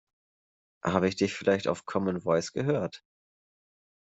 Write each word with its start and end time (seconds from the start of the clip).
Habe 0.83 1.07
ich 1.07 1.15
dich 1.15 1.35
vielleicht 1.35 1.67
auf 1.67 1.85
Common 1.85 2.21
Voice 2.21 2.53
gehört? 2.53 3.03